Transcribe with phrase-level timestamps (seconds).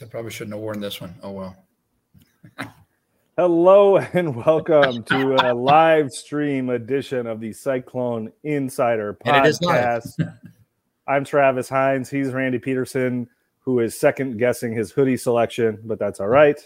[0.00, 1.12] I probably shouldn't have worn this one.
[1.24, 1.56] Oh well.
[3.36, 10.12] Hello and welcome to a live stream edition of the Cyclone Insider podcast.
[11.08, 12.08] I'm Travis Hines.
[12.08, 16.60] He's Randy Peterson, who is second guessing his hoodie selection, but that's all right.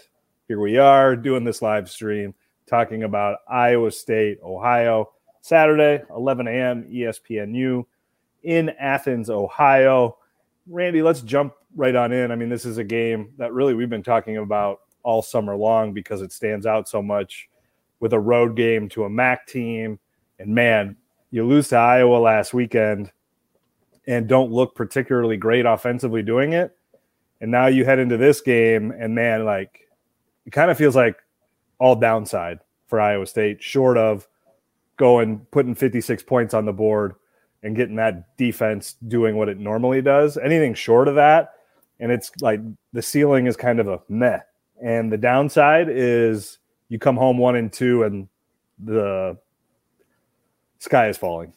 [0.47, 2.35] Here we are doing this live stream
[2.67, 5.11] talking about Iowa State, Ohio,
[5.41, 6.83] Saturday, 11 a.m.
[6.83, 7.83] ESPNU
[8.43, 10.17] in Athens, Ohio.
[10.67, 12.31] Randy, let's jump right on in.
[12.31, 15.93] I mean, this is a game that really we've been talking about all summer long
[15.93, 17.49] because it stands out so much
[17.99, 19.99] with a road game to a MAC team.
[20.39, 20.97] And man,
[21.31, 23.11] you lose to Iowa last weekend
[24.07, 26.75] and don't look particularly great offensively doing it.
[27.41, 29.89] And now you head into this game, and man, like
[30.45, 31.17] it kind of feels like
[31.79, 34.27] all downside for Iowa State, short of
[34.97, 37.15] going putting 56 points on the board
[37.63, 40.37] and getting that defense doing what it normally does.
[40.37, 41.53] Anything short of that,
[42.03, 42.59] and it's like
[42.91, 44.39] the ceiling is kind of a meh.
[44.83, 48.27] And the downside is you come home one and two, and
[48.77, 49.37] the
[50.79, 51.53] sky is falling.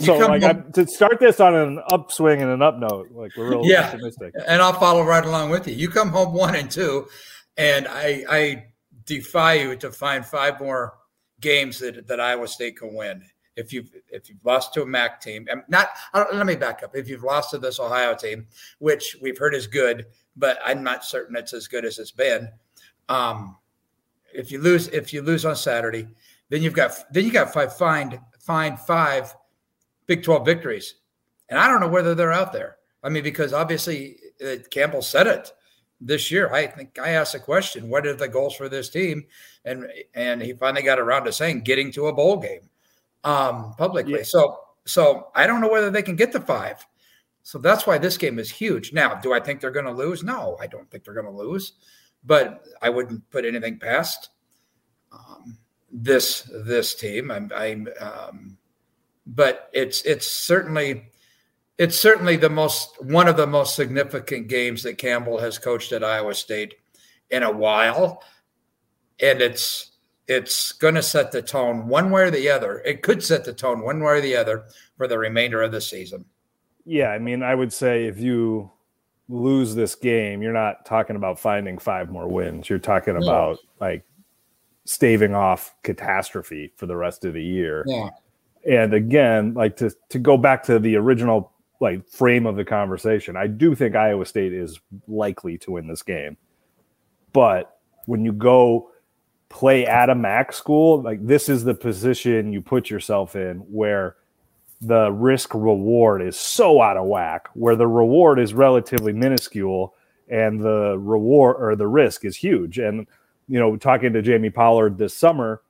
[0.00, 3.50] So, like, home- to start this on an upswing and an up note, like we're
[3.50, 4.34] real yeah, optimistic.
[4.48, 5.74] And I'll follow right along with you.
[5.74, 7.06] You come home one and two,
[7.56, 8.64] and I, I
[9.06, 10.98] defy you to find five more
[11.40, 13.22] games that, that Iowa State can win
[13.58, 16.94] if you've if you've lost to a MAC team, and not let me back up.
[16.94, 18.46] If you've lost to this Ohio team,
[18.78, 20.06] which we've heard is good,
[20.36, 22.48] but I'm not certain it's as good as it's been.
[23.08, 23.56] Um,
[24.32, 26.06] if you lose, if you lose on Saturday,
[26.48, 29.34] then you've got then you got five find find five
[30.06, 30.94] Big 12 victories,
[31.50, 32.78] and I don't know whether they're out there.
[33.02, 35.52] I mean, because obviously uh, Campbell said it
[36.00, 36.50] this year.
[36.50, 39.26] I think I asked a question: What are the goals for this team?
[39.64, 42.70] And and he finally got around to saying getting to a bowl game
[43.24, 44.18] um, publicly.
[44.18, 44.24] Yeah.
[44.24, 46.84] So so I don't know whether they can get to five.
[47.42, 48.92] So that's why this game is huge.
[48.92, 50.22] Now, do I think they're going to lose?
[50.22, 51.72] No, I don't think they're going to lose,
[52.24, 54.30] but I wouldn't put anything past
[55.12, 55.56] um,
[55.90, 57.30] this this team.
[57.30, 58.58] I'm, I'm um,
[59.26, 61.10] but it's it's certainly
[61.78, 66.04] it's certainly the most one of the most significant games that Campbell has coached at
[66.04, 66.74] Iowa State
[67.30, 68.22] in a while,
[69.20, 69.92] and it's
[70.28, 72.80] it's going to set the tone one way or the other.
[72.80, 74.66] It could set the tone one way or the other
[74.96, 76.24] for the remainder of the season.
[76.84, 78.70] Yeah, I mean, I would say if you
[79.28, 82.68] lose this game, you're not talking about finding five more wins.
[82.68, 84.04] You're talking about like
[84.84, 87.84] staving off catastrophe for the rest of the year.
[87.86, 88.10] Yeah.
[88.66, 93.36] And again, like to to go back to the original like frame of the conversation,
[93.36, 96.36] I do think Iowa State is likely to win this game.
[97.32, 98.90] But when you go
[99.48, 104.16] play at a MAC school, like this is the position you put yourself in where
[104.80, 109.94] the risk reward is so out of whack, where the reward is relatively minuscule
[110.28, 112.78] and the reward or the risk is huge.
[112.78, 113.06] And,
[113.48, 115.62] you know, talking to Jamie Pollard this summer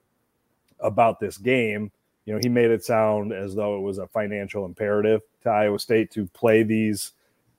[0.80, 1.90] about this game,
[2.26, 5.78] you know, he made it sound as though it was a financial imperative to Iowa
[5.78, 7.12] State to play these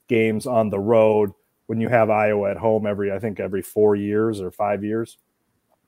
[0.07, 1.31] games on the road
[1.65, 5.17] when you have Iowa at home every, I think, every four years or five years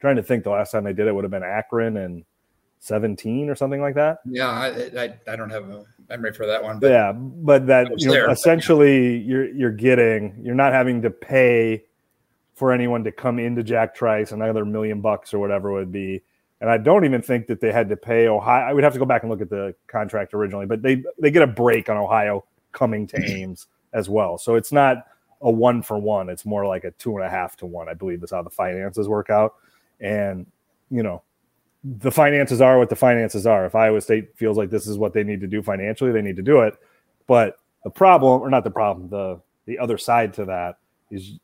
[0.01, 2.25] trying to think the last time they did it would have been Akron and
[2.79, 4.17] 17 or something like that.
[4.25, 4.67] Yeah, I,
[4.99, 6.79] I, I don't have a memory for that one.
[6.79, 11.85] But yeah, but that you know, essentially you're you're getting you're not having to pay
[12.55, 16.21] for anyone to come into Jack Trice another million bucks or whatever it would be.
[16.59, 18.67] And I don't even think that they had to pay Ohio.
[18.67, 21.31] I would have to go back and look at the contract originally, but they they
[21.31, 24.37] get a break on Ohio coming to Ames as well.
[24.37, 25.05] So it's not
[25.41, 26.29] a one for one.
[26.29, 27.89] It's more like a two and a half to one.
[27.89, 29.55] I believe is how the finances work out.
[30.01, 30.45] And,
[30.89, 31.21] you know,
[31.83, 33.65] the finances are what the finances are.
[33.65, 36.35] If Iowa State feels like this is what they need to do financially, they need
[36.35, 36.75] to do it.
[37.27, 40.77] But the problem, or not the problem, the the other side to that
[41.09, 41.39] is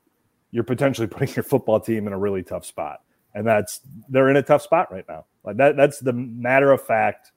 [0.51, 3.01] you're potentially putting your football team in a really tough spot.
[3.33, 5.25] And that's they're in a tough spot right now.
[5.43, 7.31] Like that that's the matter of fact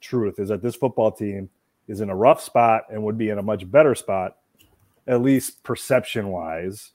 [0.00, 1.48] truth is that this football team
[1.88, 4.36] is in a rough spot and would be in a much better spot,
[5.06, 6.92] at least perception wise,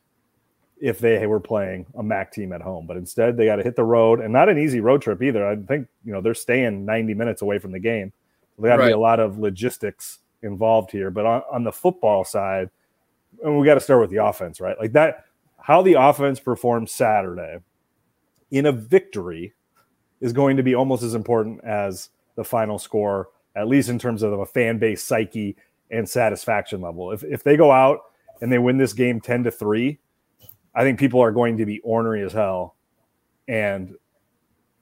[0.82, 2.88] if they were playing a MAC team at home.
[2.88, 5.48] But instead, they got to hit the road and not an easy road trip either.
[5.48, 8.12] I think, you know, they're staying 90 minutes away from the game.
[8.56, 8.90] So there got to right.
[8.90, 11.12] be a lot of logistics involved here.
[11.12, 12.72] But on, on the football side,
[13.44, 14.78] and we got to start with the offense, right?
[14.80, 15.26] Like that,
[15.60, 17.60] how the offense performed Saturday
[18.50, 19.54] in a victory
[20.20, 24.24] is going to be almost as important as the final score, at least in terms
[24.24, 25.56] of a fan base psyche
[25.92, 27.12] and satisfaction level.
[27.12, 28.00] If, if they go out
[28.42, 30.00] and they win this game 10 to 3,
[30.74, 32.76] I think people are going to be ornery as hell
[33.48, 33.96] and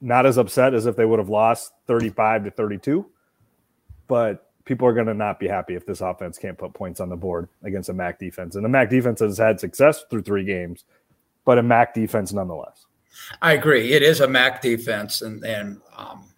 [0.01, 3.05] not as upset as if they would have lost 35 to 32.
[4.07, 7.09] But people are going to not be happy if this offense can't put points on
[7.09, 8.55] the board against a MAC defense.
[8.55, 10.85] And the MAC defense has had success through three games,
[11.43, 12.85] but a MAC defense nonetheless.
[13.41, 13.93] I agree.
[13.93, 16.29] It is a MAC defense, and and um,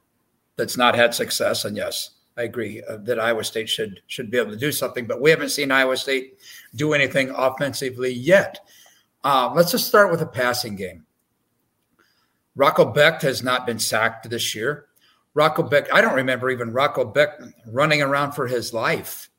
[0.55, 1.65] that's not had success.
[1.65, 5.05] And yes, I agree uh, that Iowa State should should be able to do something,
[5.05, 6.39] but we haven't seen Iowa State
[6.75, 8.59] do anything offensively yet.
[9.23, 11.05] Uh, let's just start with a passing game.
[12.55, 14.87] Rocco Becht has not been sacked this year.
[15.33, 19.29] Rocco Becht, I don't remember even Rocco Becht running around for his life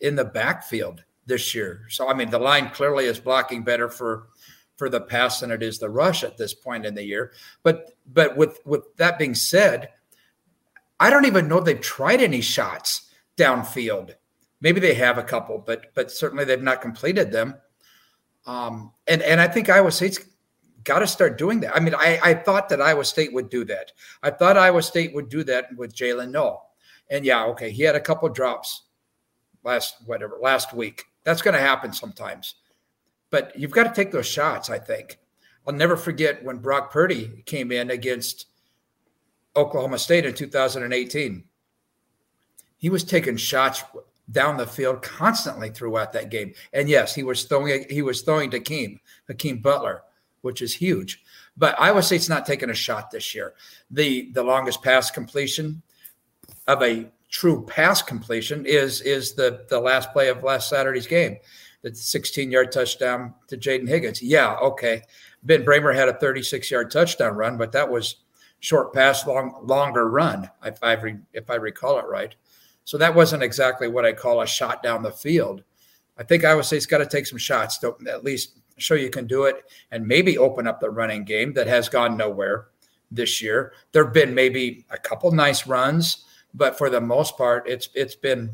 [0.00, 1.86] in the backfield this year.
[1.88, 4.28] So I mean, the line clearly is blocking better for
[4.76, 7.32] for the pass than it is the rush at this point in the year.
[7.62, 9.90] But but with with that being said,
[10.98, 14.14] I don't even know they've tried any shots downfield.
[14.60, 17.56] Maybe they have a couple, but but certainly they've not completed them.
[18.50, 20.18] Um, and and I think Iowa State's
[20.82, 21.76] got to start doing that.
[21.76, 23.92] I mean, I, I thought that Iowa State would do that.
[24.24, 26.68] I thought Iowa State would do that with Jaylin Noel.
[27.10, 28.82] And yeah, okay, he had a couple drops
[29.62, 31.04] last whatever last week.
[31.22, 32.56] That's going to happen sometimes.
[33.30, 35.18] But you've got to take those shots, I think.
[35.64, 38.46] I'll never forget when Brock Purdy came in against
[39.54, 41.44] Oklahoma State in 2018.
[42.78, 43.84] He was taking shots
[44.30, 46.52] down the field constantly throughout that game.
[46.72, 50.02] And yes, he was throwing he was throwing to Hakeem, Hakeem Butler
[50.42, 51.22] which is huge.
[51.56, 53.54] But Iowa State's not taking a shot this year.
[53.90, 55.82] The the longest pass completion
[56.66, 61.36] of a true pass completion is is the the last play of last Saturday's game,
[61.82, 64.22] the 16 yard touchdown to Jaden Higgins.
[64.22, 65.02] Yeah, okay.
[65.42, 68.16] Ben Brahmer had a 36 yard touchdown run, but that was
[68.60, 70.96] short pass, long longer run, if I
[71.32, 72.34] if I recall it right.
[72.90, 75.62] So that wasn't exactly what I call a shot down the field.
[76.18, 79.28] I think Iowa State's got to take some shots to at least show you can
[79.28, 82.66] do it and maybe open up the running game that has gone nowhere
[83.08, 83.74] this year.
[83.92, 88.16] There have been maybe a couple nice runs, but for the most part, it's it's
[88.16, 88.50] been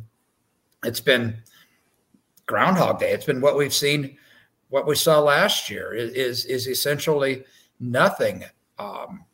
[0.85, 1.39] it's been
[2.45, 3.13] Groundhog Day.
[3.13, 4.19] It's been what we've seen,
[4.69, 7.43] what we saw last year is is essentially
[7.81, 8.45] nothing.
[8.79, 9.25] Um,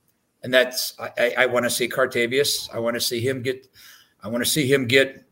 [0.45, 2.71] and that's I, I want to see Cartevious.
[2.73, 3.67] I want to see him get.
[4.23, 5.25] I want to see him get.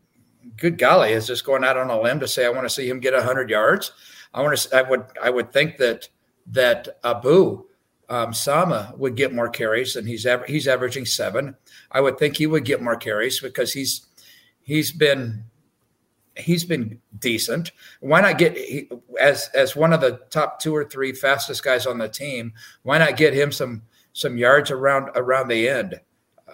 [0.56, 2.88] Good golly, is just going out on a limb to say I want to see
[2.88, 3.92] him get hundred yards.
[4.34, 4.76] I want to.
[4.76, 5.04] I would.
[5.22, 6.08] I would think that
[6.48, 7.64] that Abu
[8.08, 11.56] um, Sama would get more carries, and he's aver- he's averaging seven.
[11.92, 14.06] I would think he would get more carries because he's
[14.62, 15.44] he's been
[16.37, 17.72] he's been decent.
[18.00, 18.58] Why not get
[19.20, 22.52] as as one of the top two or three fastest guys on the team?
[22.82, 23.82] Why not get him some
[24.12, 26.00] some yards around around the end,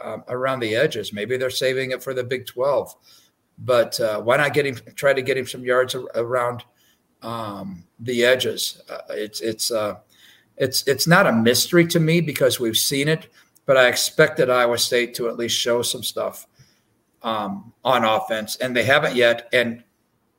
[0.02, 1.12] um, around the edges?
[1.12, 2.94] Maybe they're saving it for the Big Twelve,
[3.58, 4.76] but uh, why not get him?
[4.94, 6.64] Try to get him some yards around
[7.22, 8.82] um, the edges.
[8.88, 9.96] Uh, it's it's uh,
[10.56, 13.28] it's it's not a mystery to me because we've seen it,
[13.66, 16.46] but I expected Iowa State to at least show some stuff
[17.22, 19.48] um, on offense, and they haven't yet.
[19.52, 19.82] And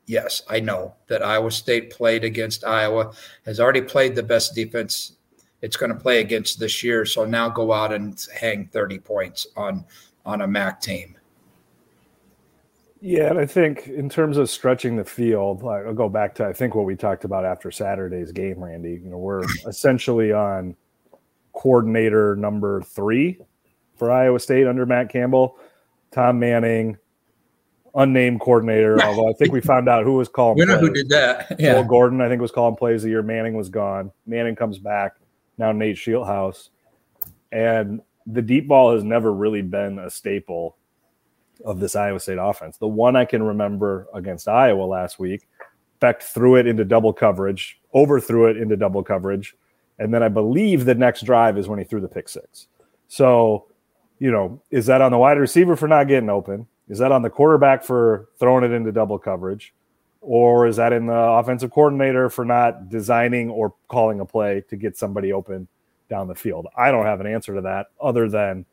[0.05, 3.13] yes, I know that Iowa State played against Iowa,
[3.45, 5.16] has already played the best defense
[5.61, 7.05] it's going to play against this year.
[7.05, 9.85] So now go out and hang 30 points on
[10.25, 11.15] on a MAC team.
[12.99, 16.53] Yeah, and I think in terms of stretching the field, I'll go back to I
[16.53, 18.99] think what we talked about after Saturday's game, Randy.
[19.03, 20.75] You know, we're essentially on
[21.53, 23.39] coordinator number three
[23.95, 25.57] for Iowa State under Matt Campbell,
[26.11, 26.97] Tom Manning,
[27.95, 29.01] unnamed coordinator.
[29.03, 30.57] Although I think we found out who was calling.
[30.57, 30.87] We know plays.
[30.87, 31.55] who did that.
[31.59, 34.11] Yeah, Will Gordon, I think, was calling plays the year Manning was gone.
[34.25, 35.13] Manning comes back
[35.57, 35.71] now.
[35.71, 36.69] Nate Scheelhaase,
[37.51, 40.77] and the deep ball has never really been a staple
[41.65, 42.77] of this Iowa State offense.
[42.77, 45.47] The one I can remember against Iowa last week,
[45.99, 49.55] Becht threw it into double coverage, overthrew it into double coverage,
[49.99, 52.67] and then I believe the next drive is when he threw the pick six.
[53.07, 53.67] So,
[54.19, 56.67] you know, is that on the wide receiver for not getting open?
[56.89, 59.73] Is that on the quarterback for throwing it into double coverage?
[60.29, 64.75] Or is that in the offensive coordinator for not designing or calling a play to
[64.75, 65.69] get somebody open
[66.09, 66.67] down the field?
[66.75, 68.65] I don't have an answer to that other than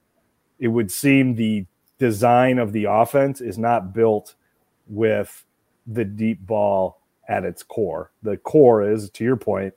[0.58, 1.64] it would seem the
[2.00, 4.34] design of the offense is not built
[4.88, 5.44] with
[5.86, 8.10] the deep ball at its core.
[8.24, 9.74] The core is, to your point,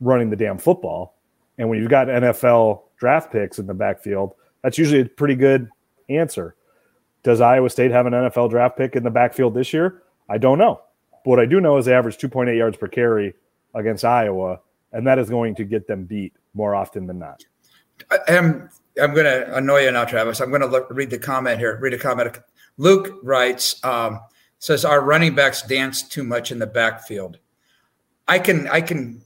[0.00, 1.16] running the damn football.
[1.56, 5.70] And when you've got NFL draft picks in the backfield, that's usually a pretty good
[6.10, 6.54] answer.
[7.22, 10.02] Does Iowa State have an NFL draft pick in the backfield this year?
[10.28, 10.82] I don't know.
[11.24, 13.34] But what I do know is they average 2.8 yards per carry
[13.74, 14.60] against Iowa,
[14.92, 17.44] and that is going to get them beat more often than not.
[18.28, 18.68] Um,
[19.00, 20.40] I'm going to annoy you now, Travis.
[20.40, 21.78] I'm going to read the comment here.
[21.80, 22.38] Read a comment.
[22.76, 24.20] Luke writes, um,
[24.58, 27.38] says our running backs dance too much in the backfield.
[28.28, 29.22] I can, I can,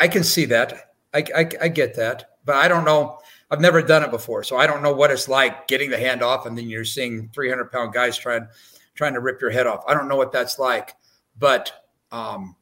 [0.00, 0.94] I can see that.
[1.14, 3.18] I, I, I get that, but I don't know.
[3.50, 6.22] I've never done it before, so I don't know what it's like getting the hand
[6.22, 8.48] off, and then you're seeing 300 pound guys trying
[8.94, 9.84] trying to rip your head off.
[9.86, 10.94] I don't know what that's like,
[11.38, 12.56] but um,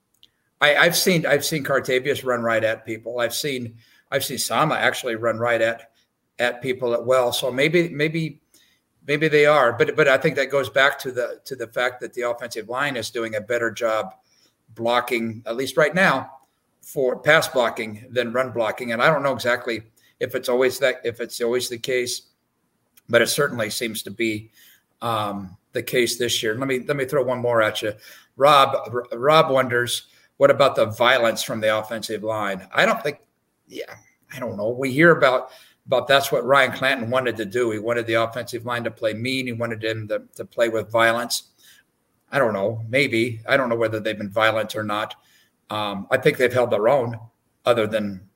[0.61, 3.21] I, I've seen I've seen Cartevious run right at people.
[3.21, 3.77] I've seen
[4.11, 5.91] I've seen Sama actually run right at
[6.39, 7.33] at people at well.
[7.33, 8.41] So maybe maybe
[9.07, 12.01] maybe they are, but but I think that goes back to the to the fact
[12.01, 14.15] that the offensive line is doing a better job
[14.75, 16.31] blocking, at least right now,
[16.81, 18.93] for pass blocking than run blocking.
[18.93, 19.83] And I don't know exactly
[20.21, 22.23] if it's always that if it's always the case,
[23.09, 24.51] but it certainly seems to be
[25.01, 26.57] um, the case this year.
[26.57, 27.93] Let me let me throw one more at you.
[28.37, 30.09] Rob Rob wonders
[30.39, 32.67] what about the violence from the offensive line?
[32.75, 33.19] I don't think.
[33.69, 33.95] Yeah,
[34.35, 34.71] I don't know.
[34.71, 35.51] We hear about
[35.87, 37.71] but that's what Ryan Clanton wanted to do.
[37.71, 39.47] He wanted the offensive line to play mean.
[39.47, 41.51] He wanted him to, to play with violence.
[42.31, 42.85] I don't know.
[42.89, 45.15] Maybe I don't know whether they've been violent or not.
[45.71, 47.19] Um, I think they've held their own.
[47.65, 48.29] Other than,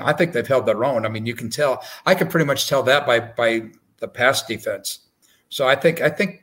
[0.00, 1.06] I think they've held their own.
[1.06, 1.82] I mean, you can tell.
[2.06, 5.06] I can pretty much tell that by by the pass defense.
[5.48, 6.42] So I think I think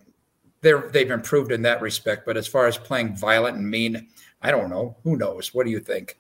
[0.66, 2.26] they're they've improved in that respect.
[2.26, 4.08] But as far as playing violent and mean,
[4.42, 4.98] I don't know.
[5.04, 5.54] Who knows?
[5.54, 6.18] What do you think?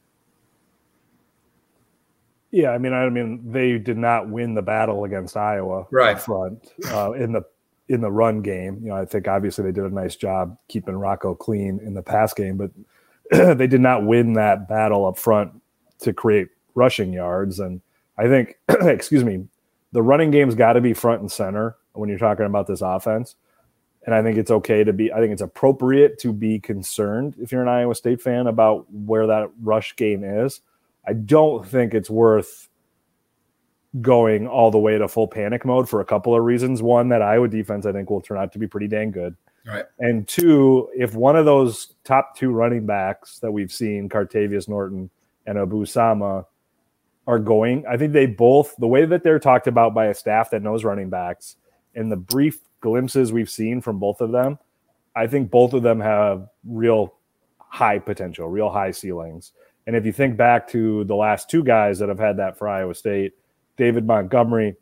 [2.52, 6.72] Yeah, I mean, I mean, they did not win the battle against Iowa right front
[6.90, 7.42] uh, in the
[7.90, 8.80] in the run game.
[8.84, 12.04] You know, I think obviously they did a nice job keeping Rocco clean in the
[12.04, 12.72] pass game, but
[13.58, 15.60] they did not win that battle up front
[16.00, 17.60] to create rushing yards.
[17.60, 17.82] And
[18.18, 19.48] I think, excuse me,
[19.92, 23.36] the running game's got to be front and center when you're talking about this offense.
[24.06, 27.52] And I think it's okay to be, I think it's appropriate to be concerned if
[27.52, 30.62] you're an Iowa State fan about where that rush game is.
[31.08, 32.70] I don't think it's worth
[34.02, 36.82] going all the way to full panic mode for a couple of reasons.
[36.82, 39.36] One, that Iowa defense I think will turn out to be pretty dang good.
[39.66, 39.86] Right.
[40.00, 45.10] And two, if one of those top two running backs that we've seen, Cartevious Norton
[45.48, 46.46] and Abu Sama,
[47.26, 50.52] are going, I think they both, the way that they're talked about by a staff
[50.52, 51.56] that knows running backs
[51.96, 54.60] and the brief glimpses we've seen from both of them,
[55.16, 57.16] I think both of them have real
[57.58, 59.54] high potential, real high ceilings.
[59.88, 62.70] And if you think back to the last two guys that have had that for
[62.70, 63.34] Iowa State,
[63.76, 64.76] David Montgomery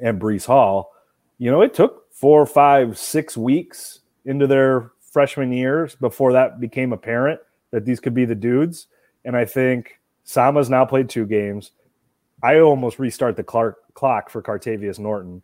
[0.00, 0.92] and Breece Hall,
[1.36, 6.94] you know, it took four, five, six weeks into their freshman years before that became
[6.94, 7.38] apparent
[7.70, 8.86] that these could be the dudes.
[9.26, 11.72] And I think Sama's now played two games.
[12.42, 15.42] I almost restart the Clark clock for Cartevious Norton,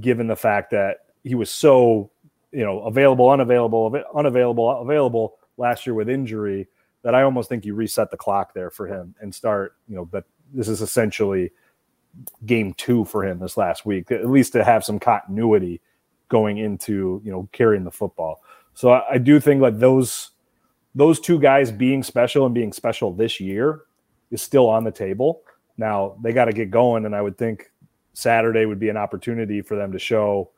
[0.00, 2.10] given the fact that he was so,
[2.52, 6.68] you know, available, unavailable, unavailable, available last year with injury
[7.02, 10.04] that I almost think you reset the clock there for him and start, you know,
[10.04, 11.50] but this is essentially
[12.46, 15.80] game two for him this last week, at least to have some continuity
[16.28, 18.40] going into, you know, carrying the football.
[18.74, 20.30] So I, I do think like those
[20.94, 23.82] those two guys being special and being special this year
[24.30, 25.42] is still on the table.
[25.76, 27.70] Now they got to get going, and I would think
[28.14, 30.50] Saturday would be an opportunity for them to show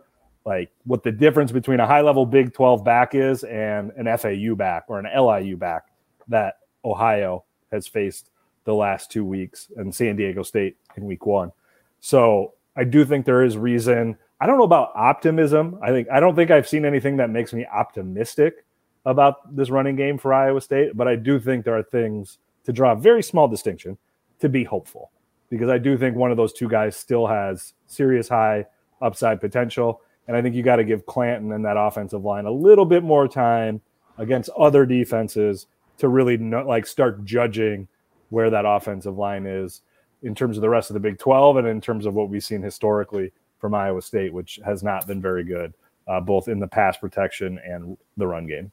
[0.49, 4.55] like what the difference between a high level Big 12 back is and an FAU
[4.55, 5.88] back or an LIU back
[6.26, 8.31] that Ohio has faced
[8.64, 11.52] the last two weeks and San Diego State in week one.
[12.00, 14.17] So I do think there is reason.
[14.40, 15.78] I don't know about optimism.
[15.83, 18.64] I think I don't think I've seen anything that makes me optimistic
[19.05, 22.73] about this running game for Iowa State, but I do think there are things to
[22.73, 23.99] draw a very small distinction
[24.40, 25.11] to be hopeful
[25.50, 28.64] because I do think one of those two guys still has serious high
[29.02, 30.00] upside potential.
[30.28, 33.02] And I think you got to give Clanton and that offensive line a little bit
[33.02, 33.80] more time
[34.18, 35.66] against other defenses
[35.97, 37.88] to really know, like start judging
[38.28, 39.80] where that offensive line is
[40.23, 42.44] in terms of the rest of the Big 12 and in terms of what we've
[42.44, 45.73] seen historically from Iowa State, which has not been very good,
[46.06, 48.70] uh, both in the pass protection and the run game.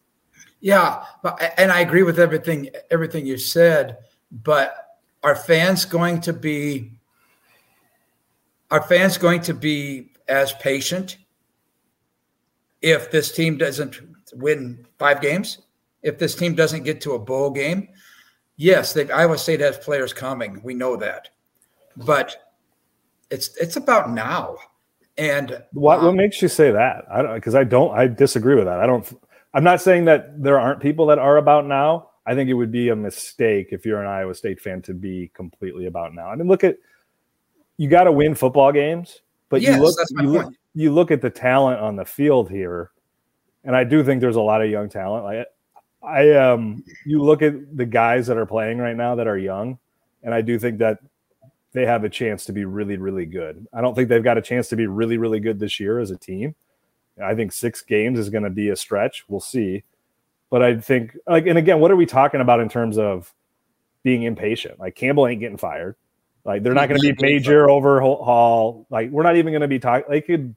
[0.59, 1.05] Yeah,
[1.57, 3.97] and I agree with everything everything you said.
[4.31, 6.91] But are fans going to be
[8.71, 11.17] are fans going to be as patient
[12.85, 13.99] if this team doesn't
[14.33, 15.57] win five games?
[16.05, 17.89] if this team doesn't get to a bowl game.
[18.57, 20.61] Yes, they, Iowa State has players coming.
[20.63, 21.29] We know that,
[21.97, 22.53] but
[23.29, 24.55] it's it's about now.
[25.17, 27.05] And what um, what makes you say that?
[27.11, 28.79] I don't because I don't I disagree with that.
[28.79, 29.05] I don't.
[29.53, 32.11] I'm not saying that there aren't people that are about now.
[32.27, 35.31] I think it would be a mistake if you're an Iowa State fan to be
[35.33, 36.29] completely about now.
[36.29, 36.77] I mean, look at
[37.77, 41.21] you got to win football games, but yes, you look you look, you look at
[41.21, 42.91] the talent on the field here,
[43.63, 45.23] and I do think there's a lot of young talent.
[45.23, 45.47] Like
[46.03, 49.79] I um you look at the guys that are playing right now that are young,
[50.21, 50.99] and I do think that
[51.71, 53.67] they have a chance to be really, really good.
[53.73, 56.11] I don't think they've got a chance to be really, really good this year as
[56.11, 56.55] a team.
[57.21, 59.25] I think six games is going to be a stretch.
[59.27, 59.83] We'll see.
[60.49, 63.33] But I think like and again, what are we talking about in terms of
[64.03, 64.79] being impatient?
[64.79, 65.95] Like Campbell ain't getting fired.
[66.43, 68.85] Like they're not going to be major overhaul.
[68.89, 70.05] Like we're not even going to be talking.
[70.09, 70.55] They could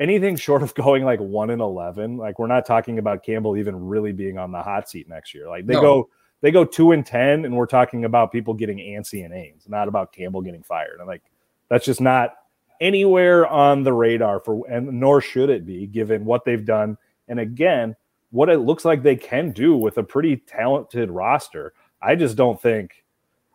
[0.00, 3.86] anything short of going like one and eleven, like we're not talking about Campbell even
[3.86, 5.48] really being on the hot seat next year.
[5.48, 5.80] Like they no.
[5.80, 9.68] go they go two and ten, and we're talking about people getting antsy and Ames,
[9.68, 10.98] not about Campbell getting fired.
[10.98, 11.22] And like
[11.68, 12.34] that's just not
[12.80, 16.96] anywhere on the radar for, and nor should it be, given what they've done.
[17.26, 17.96] And again,
[18.30, 21.72] what it looks like they can do with a pretty talented roster.
[22.00, 23.04] I just don't think.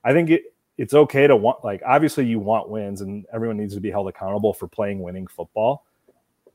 [0.03, 0.43] I think it,
[0.77, 4.09] it's okay to want like obviously you want wins, and everyone needs to be held
[4.09, 5.85] accountable for playing winning football.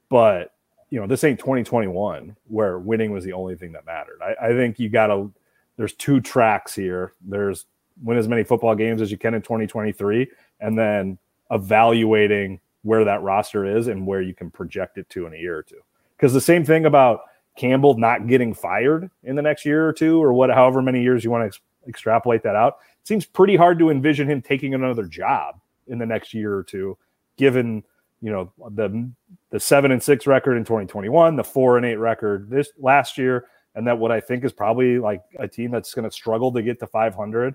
[0.09, 0.53] But
[0.91, 4.21] you know, this ain't 2021 where winning was the only thing that mattered.
[4.23, 5.31] I, I think you got to
[5.77, 7.12] there's two tracks here.
[7.21, 7.67] There's
[8.03, 10.29] win as many football games as you can in 2023,
[10.61, 11.19] and then
[11.50, 15.57] evaluating where that roster is and where you can project it to in a year
[15.57, 15.81] or two.
[16.17, 17.21] Because the same thing about
[17.57, 21.25] Campbell not getting fired in the next year or two, or what, however many years
[21.25, 25.05] you want to ex- extrapolate that out, seems pretty hard to envision him taking another
[25.05, 26.97] job in the next year or two,
[27.37, 27.83] given
[28.21, 29.11] you know the
[29.51, 33.47] the seven and six record in 2021, the four and eight record this last year,
[33.75, 36.63] and that what I think is probably like a team that's going to struggle to
[36.63, 37.55] get to 500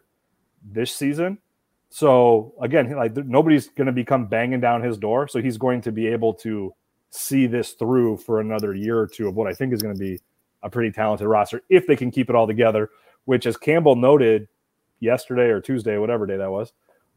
[0.63, 1.37] this season.
[1.89, 5.91] So again, like nobody's going to become banging down his door, so he's going to
[5.91, 6.73] be able to
[7.09, 9.99] see this through for another year or two of what I think is going to
[9.99, 10.19] be
[10.63, 12.89] a pretty talented roster if they can keep it all together.
[13.25, 14.47] Which, as Campbell noted
[14.99, 16.73] yesterday or Tuesday, whatever day that was,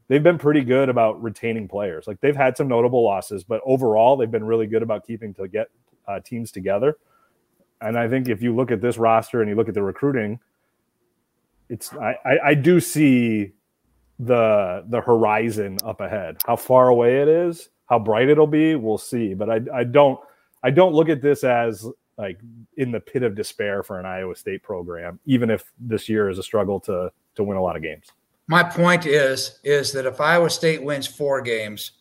[0.09, 2.07] they've been pretty good about retaining players.
[2.07, 5.49] Like they've had some notable losses, but overall they've been really good about keeping to
[5.49, 5.69] get
[6.07, 6.97] uh, teams together.
[7.81, 10.41] And I think if you look at this roster and you look at the recruiting,
[11.69, 13.53] it's I, I, I do see
[14.19, 16.39] the the horizon up ahead.
[16.47, 19.35] How far away it is, how bright it'll be, we'll see.
[19.35, 20.19] But I I don't
[20.63, 21.87] I don't look at this as
[22.17, 22.41] like
[22.79, 26.39] in the pit of despair for an Iowa State program, even if this year is
[26.39, 28.07] a struggle to to win a lot of games.
[28.49, 31.93] My point is is that if Iowa State wins four games,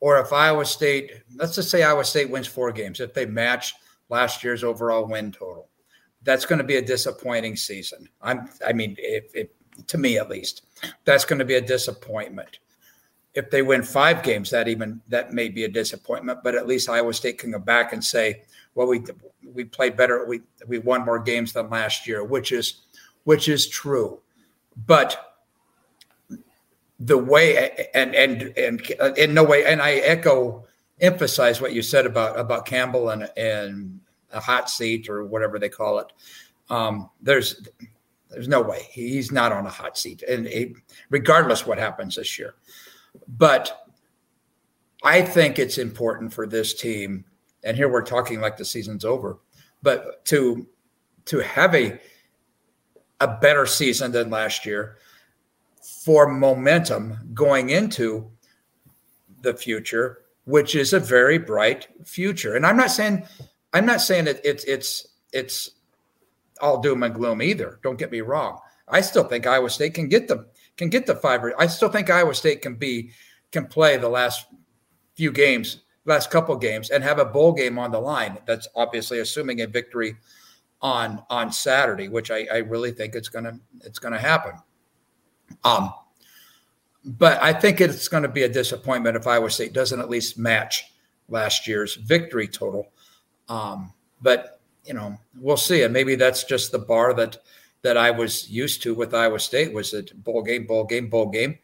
[0.00, 3.74] or if Iowa State, let's just say Iowa State wins four games, if they match
[4.08, 5.68] last year's overall win total.
[6.22, 8.08] That's going to be a disappointing season.
[8.22, 9.48] I'm, I mean, if, if
[9.88, 10.66] to me at least,
[11.04, 12.58] that's going to be a disappointment.
[13.34, 16.40] If they win five games, that even that may be a disappointment.
[16.44, 18.42] But at least Iowa State can go back and say,
[18.76, 19.02] "Well, we
[19.42, 20.24] we played better.
[20.24, 22.82] We we won more games than last year," which is
[23.24, 24.20] which is true.
[24.86, 25.33] But
[27.04, 28.80] the way and and and
[29.18, 30.64] in no way, and I echo
[31.00, 34.00] emphasize what you said about about Campbell and and
[34.32, 36.12] a hot seat or whatever they call it.
[36.70, 37.68] Um, there's
[38.30, 40.48] there's no way he's not on a hot seat, and
[41.10, 42.54] regardless what happens this year.
[43.28, 43.86] But
[45.02, 47.26] I think it's important for this team,
[47.62, 49.38] and here we're talking like the season's over,
[49.82, 50.66] but to
[51.26, 52.00] to have a
[53.20, 54.96] a better season than last year
[56.04, 58.30] for momentum going into
[59.42, 62.54] the future which is a very bright future.
[62.54, 63.26] And I'm not saying
[63.72, 65.70] I'm not saying it's it's it's
[66.60, 67.80] all doom and gloom either.
[67.82, 68.60] Don't get me wrong.
[68.88, 71.42] I still think Iowa State can get the can get the five.
[71.58, 73.10] I still think Iowa State can be
[73.50, 74.46] can play the last
[75.14, 78.38] few games, last couple games, and have a bowl game on the line.
[78.46, 80.16] That's obviously assuming a victory
[80.82, 84.52] on on Saturday, which I, I really think it's gonna it's gonna happen.
[85.62, 85.92] Um,
[87.04, 90.38] but I think it's going to be a disappointment if Iowa State doesn't at least
[90.38, 90.90] match
[91.28, 92.88] last year's victory total.
[93.48, 97.38] Um, but you know, we'll see, and maybe that's just the bar that
[97.82, 101.26] that I was used to with Iowa State was a bowl game, bowl game, bowl
[101.26, 101.58] game,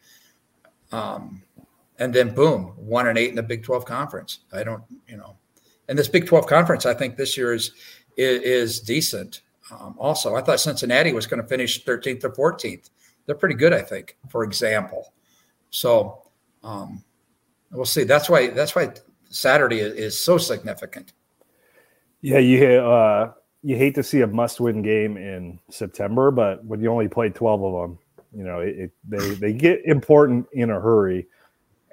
[0.91, 1.41] um,
[1.97, 4.39] and then boom, one and eight in the Big Twelve conference.
[4.53, 5.35] I don't, you know,
[5.87, 7.71] and this Big Twelve conference, I think this year is
[8.17, 9.41] is, is decent.
[9.71, 12.89] Um, also, I thought Cincinnati was going to finish 13th or 14th.
[13.25, 15.13] They're pretty good, I think, for example.
[15.69, 16.23] So
[16.63, 17.03] um,
[17.71, 18.03] we'll see.
[18.03, 18.93] That's why that's why
[19.29, 21.13] Saturday is, is so significant.
[22.21, 26.91] Yeah, you uh, you hate to see a must-win game in September, but when you
[26.91, 27.99] only play twelve of them,
[28.35, 31.27] you know it, it, they they get important in a hurry.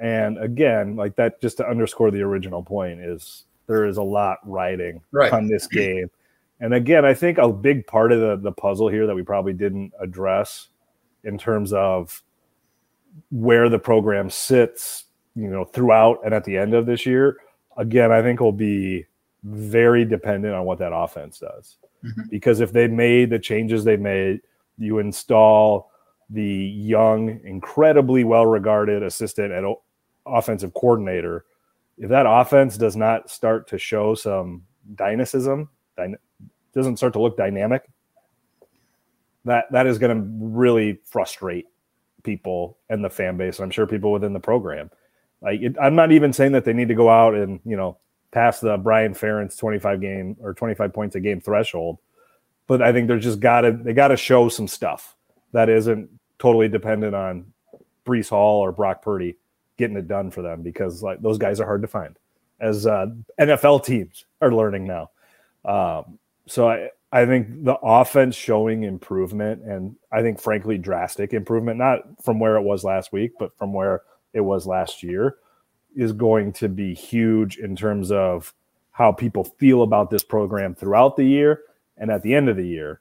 [0.00, 4.38] And again, like that, just to underscore the original point, is there is a lot
[4.44, 5.32] riding right.
[5.32, 6.08] on this game.
[6.60, 9.52] And again, I think a big part of the, the puzzle here that we probably
[9.52, 10.68] didn't address
[11.28, 12.22] in terms of
[13.30, 15.04] where the program sits,
[15.36, 17.36] you know, throughout and at the end of this year,
[17.76, 19.06] again, I think will be
[19.44, 21.76] very dependent on what that offense does.
[22.04, 22.22] Mm-hmm.
[22.30, 24.40] Because if they made the changes they made,
[24.78, 25.90] you install
[26.30, 29.76] the young, incredibly well regarded assistant and
[30.26, 31.44] offensive coordinator.
[31.96, 34.62] If that offense does not start to show some
[34.94, 36.18] dynamism, dyna-
[36.72, 37.88] doesn't start to look dynamic,
[39.44, 41.66] that that is going to really frustrate
[42.22, 43.58] people and the fan base.
[43.58, 44.90] And I'm sure people within the program.
[45.40, 47.98] Like it, I'm not even saying that they need to go out and you know
[48.30, 51.98] pass the Brian Ferentz 25 game or 25 points a game threshold.
[52.66, 55.16] But I think they're just gotta they gotta show some stuff
[55.52, 57.52] that isn't totally dependent on
[58.04, 59.36] Breece Hall or Brock Purdy
[59.76, 62.18] getting it done for them because like those guys are hard to find
[62.60, 63.06] as uh,
[63.38, 65.10] NFL teams are learning now.
[65.64, 71.78] Um, so I, I think the offense showing improvement and I think frankly drastic improvement,
[71.78, 74.02] not from where it was last week, but from where
[74.34, 75.36] it was last year,
[75.96, 78.52] is going to be huge in terms of
[78.90, 81.62] how people feel about this program throughout the year
[81.96, 83.00] and at the end of the year.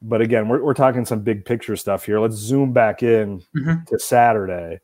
[0.00, 2.20] But again, we're, we're talking some big picture stuff here.
[2.20, 3.84] Let's zoom back in mm-hmm.
[3.86, 4.80] to Saturday.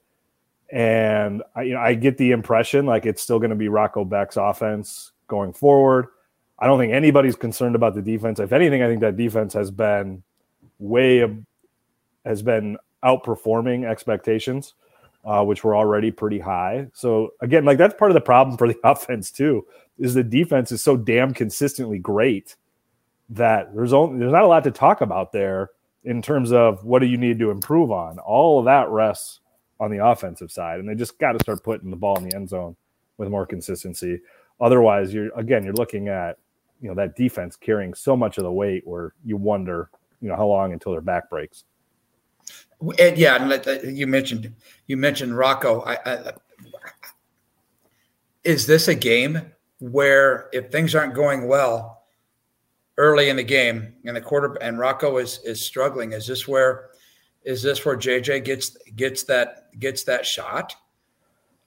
[0.70, 4.04] And I, you know, I get the impression like it's still going to be Rocco
[4.04, 6.08] Becht's offense going forward.
[6.58, 8.38] I don't think anybody's concerned about the defense.
[8.38, 10.22] If anything, I think that defense has been
[10.78, 11.28] way
[12.24, 14.74] has been outperforming expectations,
[15.24, 16.88] uh, which were already pretty high.
[16.94, 19.66] So again, like that's part of the problem for the offense too,
[19.98, 22.56] is the defense is so damn consistently great
[23.30, 25.70] that there's only there's not a lot to talk about there
[26.04, 28.18] in terms of what do you need to improve on.
[28.18, 29.40] All of that rests
[29.80, 32.36] on the offensive side, and they just got to start putting the ball in the
[32.36, 32.76] end zone
[33.16, 34.20] with more consistency.
[34.60, 36.38] Otherwise, you're again you're looking at
[36.80, 40.36] you know that defense carrying so much of the weight where you wonder you know
[40.36, 41.64] how long until their back breaks.
[42.98, 44.52] And yeah, and you mentioned
[44.86, 45.82] you mentioned Rocco.
[45.82, 46.32] I, I,
[48.42, 49.40] is this a game
[49.80, 52.04] where if things aren't going well
[52.96, 56.90] early in the game and the quarter and Rocco is is struggling, is this where
[57.44, 60.74] is this where JJ gets gets that gets that shot?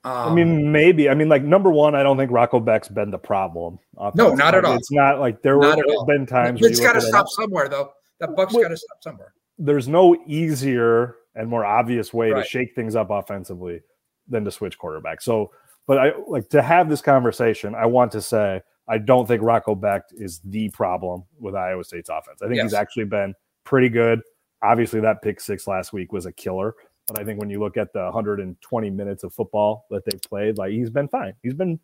[0.04, 1.08] Um, I mean, maybe.
[1.08, 3.78] I mean, like number one, I don't think Rocco Becht's been the problem.
[4.14, 4.74] No, not at all.
[4.74, 6.60] It's not like there not were been times.
[6.62, 7.90] It's got to stop somewhere, though.
[8.20, 9.34] That buck's got to stop somewhere.
[9.58, 12.42] There's no easier and more obvious way right.
[12.42, 13.80] to shake things up offensively
[14.28, 15.20] than to switch quarterback.
[15.20, 15.50] So,
[15.86, 17.74] but I like to have this conversation.
[17.74, 22.08] I want to say I don't think Rocco Becht is the problem with Iowa State's
[22.08, 22.40] offense.
[22.42, 22.66] I think yes.
[22.66, 23.34] he's actually been
[23.64, 24.20] pretty good.
[24.62, 26.74] Obviously, that pick six last week was a killer.
[27.08, 30.58] But I think when you look at the 120 minutes of football that they've played,
[30.58, 31.32] like he's been fine.
[31.42, 31.80] He's been,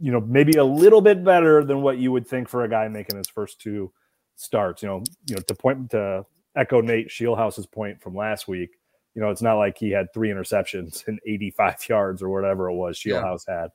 [0.00, 2.88] you know, maybe a little bit better than what you would think for a guy
[2.88, 3.92] making his first two
[4.36, 4.82] starts.
[4.82, 6.24] You know, you know, to point to
[6.56, 8.70] echo Nate Scheelhaase's point from last week.
[9.14, 12.74] You know, it's not like he had three interceptions and 85 yards or whatever it
[12.74, 13.60] was Scheelhaas yeah.
[13.60, 13.70] had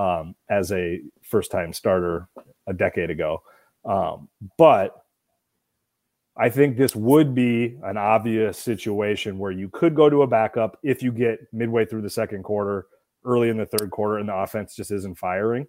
[0.00, 2.28] um, as a first time starter
[2.66, 3.42] a decade ago.
[3.84, 4.28] Um,
[4.58, 5.05] but
[6.38, 10.78] I think this would be an obvious situation where you could go to a backup
[10.82, 12.86] if you get midway through the second quarter,
[13.24, 15.66] early in the third quarter, and the offense just isn't firing.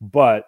[0.00, 0.44] But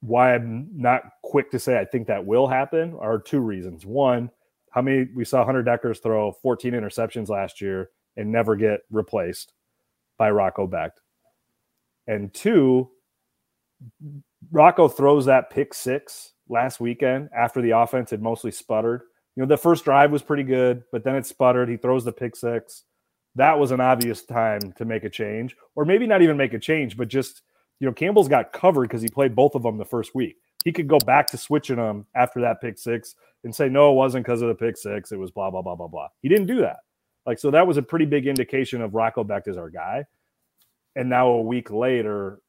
[0.00, 3.84] why I'm not quick to say I think that will happen are two reasons.
[3.84, 4.30] One,
[4.70, 9.52] how many we saw Hunter Dekkers throw 14 interceptions last year and never get replaced
[10.16, 11.00] by Rocco Becht.
[12.06, 12.90] And two,
[14.50, 19.02] Rocco throws that pick six last weekend after the offense had mostly sputtered.
[19.36, 21.68] You know, the first drive was pretty good, but then it sputtered.
[21.68, 22.82] He throws the pick six.
[23.36, 26.58] That was an obvious time to make a change, or maybe not even make a
[26.58, 27.42] change, but just,
[27.78, 30.36] you know, Campbell's got covered because he played both of them the first week.
[30.64, 33.94] He could go back to switching them after that pick six and say, no, it
[33.94, 35.12] wasn't because of the pick six.
[35.12, 36.08] It was blah, blah, blah, blah, blah.
[36.20, 36.80] He didn't do that.
[37.24, 40.04] Like, so that was a pretty big indication of Rocco Becht as our guy.
[40.96, 42.40] And now a week later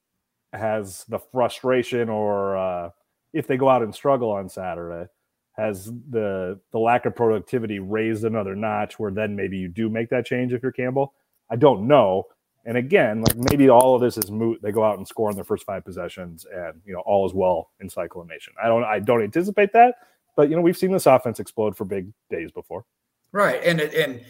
[0.52, 2.90] has the frustration or, uh,
[3.34, 5.10] if they go out and struggle on Saturday,
[5.54, 10.10] has the the lack of productivity raised another notch where then maybe you do make
[10.10, 11.14] that change if you're Campbell?
[11.50, 12.26] I don't know.
[12.66, 14.62] And again, like maybe all of this is moot.
[14.62, 17.34] They go out and score in their first five possessions, and you know all is
[17.34, 18.54] well in Cyclone Nation.
[18.62, 19.96] I don't I don't anticipate that,
[20.36, 22.86] but you know we've seen this offense explode for big days before.
[23.32, 24.22] Right, and and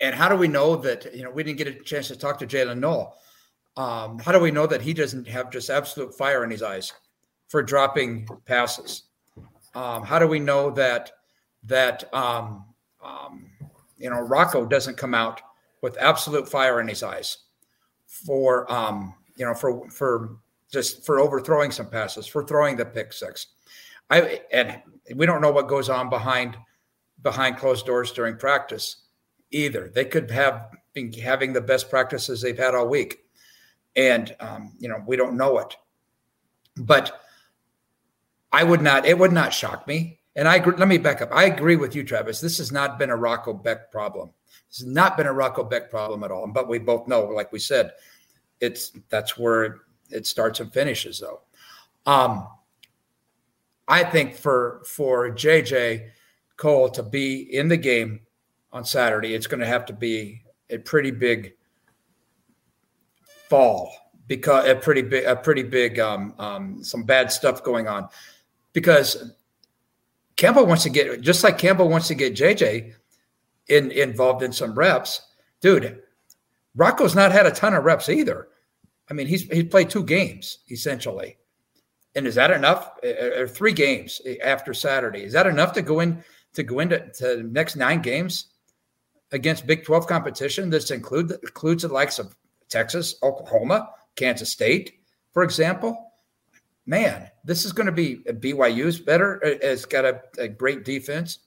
[0.00, 2.38] and how do we know that you know we didn't get a chance to talk
[2.40, 3.16] to Jaylin Noel?
[3.76, 6.92] Um, how do we know that he doesn't have just absolute fire in his eyes?
[7.48, 9.04] For dropping passes?
[9.74, 11.12] Um, how do we know that
[11.64, 12.64] that um,
[13.04, 13.50] um,
[13.98, 15.40] you know Rocco doesn't come out
[15.82, 17.38] with absolute fire in his eyes
[18.06, 20.38] for um, you know for for
[20.72, 23.48] just for overthrowing some passes for throwing the pick six?
[24.10, 24.80] I and
[25.14, 26.56] we don't know what goes on behind
[27.22, 29.04] behind closed doors during practice
[29.50, 29.90] either.
[29.94, 33.18] They could have been having the best practices they've had all week,
[33.94, 35.76] and um, you know we don't know it.
[36.76, 37.20] But
[38.56, 40.18] I would not, it would not shock me.
[40.34, 41.28] And I let me back up.
[41.30, 42.40] I agree with you, Travis.
[42.40, 44.30] This has not been a Rocco Becht problem.
[44.70, 46.46] This has not been a Rocco Becht problem at all.
[46.46, 47.90] But we both know, like we said,
[48.62, 51.42] it's that's where it starts and finishes, though.
[52.10, 52.48] Um,
[53.88, 56.08] I think for for JJ
[56.56, 58.20] Kohl to be in the game
[58.72, 60.40] on Saturday, it's going to have to be
[60.70, 61.52] a pretty big
[63.50, 63.92] fall
[64.26, 68.08] because a pretty big, a pretty big, um, um, some bad stuff going on.
[68.76, 69.32] Because
[70.36, 72.92] Campbell wants to get, just like Campbell wants to get JJ
[73.68, 75.22] in, involved in some reps,
[75.62, 76.02] dude.
[76.74, 78.48] Rocco's not had a ton of reps either.
[79.08, 81.38] I mean, he's he's played two games essentially,
[82.16, 82.90] and is that enough?
[83.02, 86.62] Uh, uh, or three games eh, after Saturday is that enough to go in to
[86.62, 88.48] go into to next nine games
[89.32, 90.68] against Big Twelve competition?
[90.68, 92.36] This include includes the likes of
[92.68, 95.00] Texas, Oklahoma, Kansas State,
[95.32, 96.05] for example.
[96.86, 99.40] Man, this is going to be BYU's better.
[99.42, 101.40] It's got a, a great defense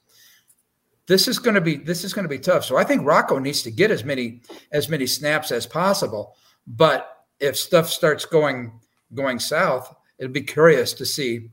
[1.10, 2.64] this is going to be this is going to be tough.
[2.64, 6.36] So I think Rocco needs to get as many as many snaps as possible.
[6.68, 8.78] But if stuff starts going
[9.12, 11.50] going south, it'll be curious to see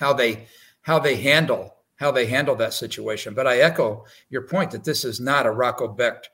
[0.00, 0.48] how they
[0.82, 3.32] how they handle how they handle that situation.
[3.32, 6.30] But I echo your point that this is not a Rocco Becht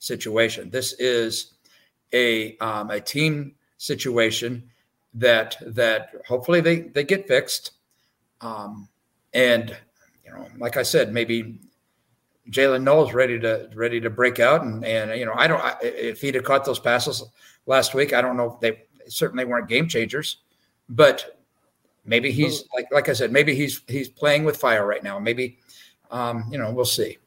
[0.00, 0.70] situation.
[0.70, 1.54] This is
[2.12, 4.68] a um, a team situation
[5.14, 7.72] that that hopefully they they get fixed.
[8.40, 8.88] Um,
[9.32, 9.76] and
[10.24, 11.58] you know, like I said, maybe
[12.50, 15.76] Jaylin Noel's ready to ready to break out, and and you know I don't I,
[15.82, 17.24] if he'd have caught those passes
[17.66, 20.38] last week, I don't know if they certainly weren't game changers,
[20.88, 21.38] but
[22.04, 25.18] maybe he's like like I said, maybe he's he's playing with fire right now.
[25.18, 25.58] Maybe
[26.10, 27.18] um, you know we'll see.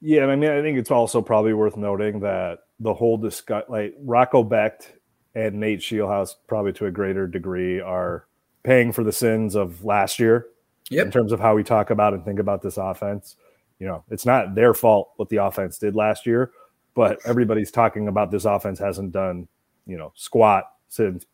[0.00, 3.94] Yeah, I mean I think it's also probably worth noting that the whole discuss like
[4.00, 4.92] Rocco Becht
[5.34, 8.26] and Nate Scheelhaase probably to a greater degree are
[8.62, 10.46] paying for the sins of last year
[10.90, 11.06] yep.
[11.06, 13.36] in terms of how we talk about and think about this offense
[13.80, 16.52] you know, it's not their fault what the offense did last year,
[16.94, 19.48] but everybody's talking about this offense hasn't done,
[19.86, 21.24] you know, squat since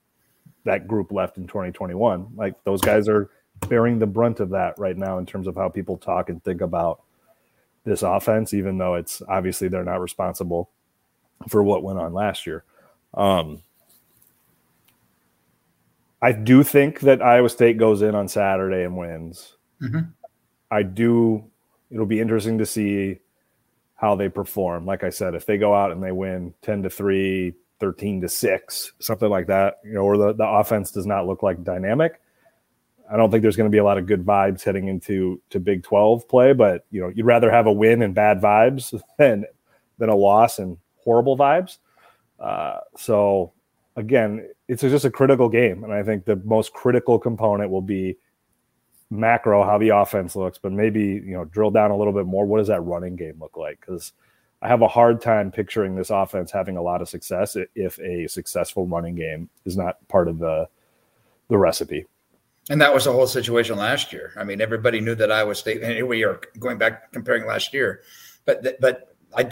[0.64, 2.28] that group left in 2021.
[2.36, 3.30] Like those guys are
[3.68, 6.60] bearing the brunt of that right now in terms of how people talk and think
[6.60, 7.02] about
[7.84, 10.70] this offense, even though it's obviously they're not responsible
[11.48, 12.62] for what went on last year.
[13.14, 13.62] Um,
[16.22, 19.56] I do think that Iowa State goes in on Saturday and wins.
[19.82, 20.10] Mm-hmm.
[20.70, 21.44] I do
[21.90, 23.20] it'll be interesting to see
[23.94, 24.86] how they perform.
[24.86, 28.28] Like I said, if they go out and they win 10 to 3, 13 to
[28.28, 32.20] 6, something like that, you know, or the, the offense does not look like dynamic.
[33.10, 35.60] I don't think there's going to be a lot of good vibes heading into to
[35.60, 39.44] Big 12 play, but you know, you'd rather have a win and bad vibes than
[39.98, 41.78] than a loss and horrible vibes.
[42.38, 43.52] Uh, so
[43.94, 48.16] again, it's just a critical game, and I think the most critical component will be
[49.10, 52.44] macro how the offense looks, but maybe you know drill down a little bit more.
[52.44, 53.80] What does that running game look like?
[53.80, 54.12] Because
[54.62, 58.26] I have a hard time picturing this offense having a lot of success if a
[58.26, 60.68] successful running game is not part of the
[61.48, 62.06] the recipe.
[62.68, 64.32] And that was the whole situation last year.
[64.36, 65.84] I mean, everybody knew that Iowa State.
[65.84, 68.02] And we are going back comparing last year,
[68.44, 69.48] but but I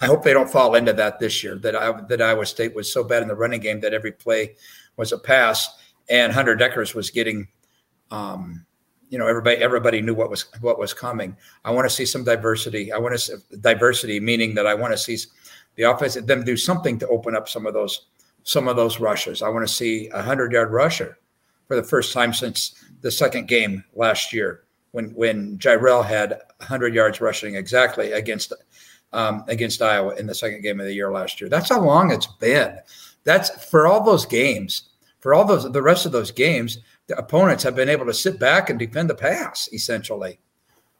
[0.00, 1.56] I hope they don't fall into that this year.
[1.56, 4.54] That I, that Iowa State was so bad in the running game that every play
[4.96, 5.68] was a pass,
[6.08, 7.48] and Hunter Dekkers was getting
[8.10, 8.64] um,
[9.08, 11.36] you know everybody everybody knew what was what was coming.
[11.64, 12.92] I want to see some diversity.
[12.92, 15.18] I want to see diversity, meaning that I want to see
[15.76, 18.06] the offense them do something to open up some of those
[18.44, 19.42] some of those rushes.
[19.42, 21.18] I want to see a hundred yard rusher
[21.66, 26.94] for the first time since the second game last year when when Jirehl had hundred
[26.94, 28.52] yards rushing exactly against
[29.12, 31.48] um, against Iowa in the second game of the year last year.
[31.48, 32.76] That's how long it's been.
[33.24, 34.90] That's for all those games.
[35.20, 38.38] For all those the rest of those games, the opponents have been able to sit
[38.38, 40.38] back and defend the pass essentially.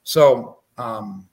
[0.03, 1.27] So, um,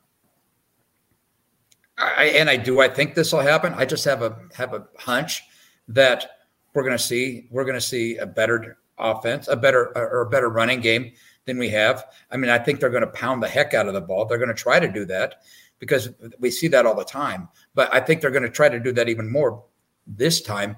[1.98, 2.80] I, and I do.
[2.80, 3.72] I think this will happen.
[3.74, 5.42] I just have a have a hunch
[5.88, 6.30] that
[6.74, 10.30] we're going to see we're going to see a better offense, a better or a
[10.30, 11.12] better running game
[11.46, 12.04] than we have.
[12.30, 14.26] I mean, I think they're going to pound the heck out of the ball.
[14.26, 15.42] They're going to try to do that
[15.78, 17.48] because we see that all the time.
[17.74, 19.62] But I think they're going to try to do that even more
[20.06, 20.76] this time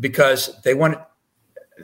[0.00, 0.98] because they want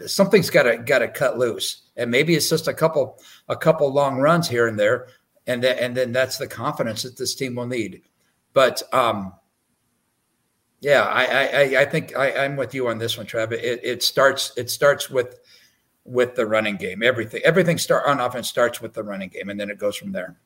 [0.06, 3.18] something's got to got to cut loose, and maybe it's just a couple
[3.48, 5.08] a couple long runs here and there,
[5.46, 8.02] and then and then that's the confidence that this team will need.
[8.52, 9.34] But um,
[10.80, 13.52] yeah, I I, I think I, I'm with you on this one, Trav.
[13.52, 15.38] It, it starts it starts with
[16.04, 17.02] with the running game.
[17.02, 20.12] Everything everything start on offense starts with the running game, and then it goes from
[20.12, 20.36] there.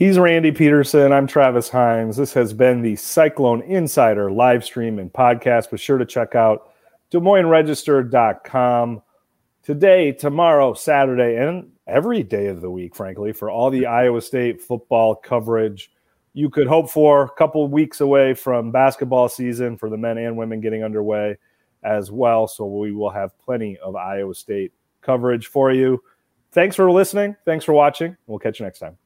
[0.00, 1.12] He's Randy Peterson.
[1.12, 2.16] I'm Travis Hines.
[2.16, 5.70] This has been the Cyclone Insider live stream and podcast.
[5.70, 6.72] Be sure to check out
[7.10, 9.02] Des Moines Register.com
[9.62, 14.62] today, tomorrow, Saturday, and every day of the week, frankly, for all the Iowa State
[14.62, 15.92] football coverage
[16.32, 17.24] you could hope for.
[17.24, 21.36] A couple weeks away from basketball season for the men and women getting underway
[21.82, 22.48] as well.
[22.48, 26.02] So we will have plenty of Iowa State coverage for you.
[26.52, 27.36] Thanks for listening.
[27.44, 28.16] Thanks for watching.
[28.26, 28.96] We'll catch you next time.